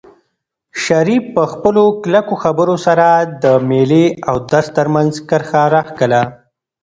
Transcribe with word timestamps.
شریف 0.83 1.23
په 1.35 1.43
خپلو 1.51 1.83
کلکو 2.03 2.33
خبرو 2.43 2.75
سره 2.85 3.05
د 3.43 3.45
مېلې 3.69 4.05
او 4.29 4.35
درس 4.51 4.67
ترمنځ 4.77 5.13
کرښه 5.29 5.63
راښکله. 5.73 6.21